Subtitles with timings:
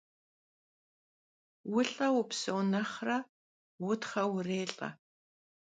[1.71, 3.17] Vulh'eu vupseu nexhre,
[3.85, 4.89] vutxheu vurêlh'e.